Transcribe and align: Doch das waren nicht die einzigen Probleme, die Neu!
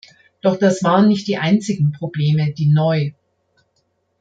Doch 0.41 0.57
das 0.57 0.81
waren 0.83 1.07
nicht 1.07 1.27
die 1.27 1.37
einzigen 1.37 1.91
Probleme, 1.91 2.53
die 2.53 2.65
Neu! 2.65 3.11